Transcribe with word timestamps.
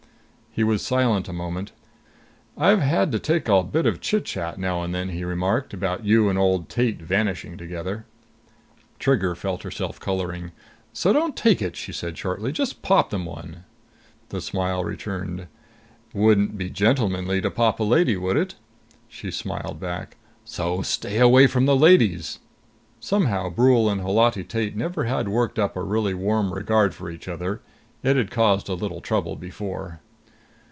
He 0.53 0.65
was 0.65 0.81
silent 0.85 1.29
a 1.29 1.33
moment. 1.33 1.71
"I've 2.57 2.81
had 2.81 3.09
to 3.13 3.19
take 3.19 3.47
a 3.47 3.63
bit 3.63 3.85
of 3.85 4.01
chitchat 4.01 4.57
now 4.57 4.83
and 4.83 4.93
then," 4.93 5.07
he 5.07 5.23
remarked, 5.23 5.73
"about 5.73 6.03
you 6.03 6.27
and 6.27 6.37
old 6.37 6.67
Tate 6.67 7.01
vanishing 7.01 7.57
together." 7.57 8.03
Trigger 8.99 9.33
felt 9.33 9.63
herself 9.63 9.97
coloring. 10.01 10.51
"So 10.91 11.13
don't 11.13 11.37
take 11.37 11.61
it," 11.61 11.77
she 11.77 11.93
said 11.93 12.17
shortly. 12.17 12.51
"Just 12.51 12.81
pop 12.81 13.11
them 13.11 13.23
one!" 13.25 13.63
The 14.27 14.41
smile 14.41 14.83
returned. 14.83 15.47
"Wouldn't 16.13 16.57
be 16.57 16.69
gentlemanly 16.69 17.39
to 17.39 17.49
pop 17.49 17.79
a 17.79 17.85
lady, 17.85 18.17
would 18.17 18.35
it?" 18.35 18.55
She 19.07 19.31
smiled 19.31 19.79
back. 19.79 20.17
"So 20.43 20.81
stay 20.81 21.19
away 21.19 21.47
from 21.47 21.65
the 21.65 21.77
ladies!" 21.77 22.39
Somehow 22.99 23.49
Brule 23.49 23.89
and 23.89 24.01
Holati 24.01 24.43
Tate 24.43 24.75
never 24.75 25.05
had 25.05 25.29
worked 25.29 25.57
up 25.57 25.77
a 25.77 25.81
really 25.81 26.13
warm 26.13 26.53
regard 26.53 26.93
for 26.93 27.09
each 27.09 27.29
other. 27.29 27.61
It 28.03 28.17
had 28.17 28.31
caused 28.31 28.67
a 28.67 28.73
little 28.73 28.99
trouble 28.99 29.37
before. 29.37 30.01